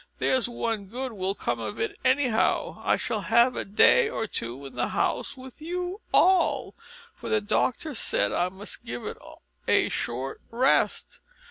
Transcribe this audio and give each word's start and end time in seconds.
There's 0.17 0.49
one 0.49 0.85
good 0.85 1.11
will 1.11 1.35
come 1.35 1.59
of 1.59 1.79
it 1.79 1.95
anyhow, 2.03 2.81
I 2.83 2.97
shall 2.97 3.21
have 3.21 3.55
a 3.55 3.63
day 3.63 4.09
or 4.09 4.25
two 4.25 4.65
in 4.65 4.75
the 4.75 4.87
house 4.87 5.37
with 5.37 5.61
you 5.61 6.01
all; 6.11 6.73
for 7.13 7.29
the 7.29 7.39
doctor 7.39 7.93
said 7.93 8.31
I 8.31 8.49
must 8.49 8.83
give 8.83 9.05
it 9.05 9.17
a 9.67 9.89
short 9.89 10.41
rest. 10.49 11.19